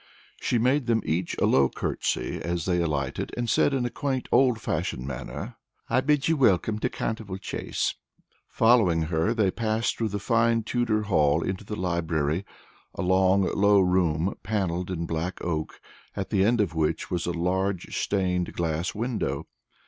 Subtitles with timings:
[0.39, 4.27] She made them each a low curtsy as they alighted, and said in a quaint,
[4.31, 5.57] old fashioned manner,
[5.91, 7.93] "I bid you welcome to Canterville Chase."
[8.49, 12.45] Following her, they passed through the fine Tudor hall into the library,
[12.95, 15.79] a long, low room, paneled in black oak,
[16.15, 19.45] at the end of which was a large stained glass window.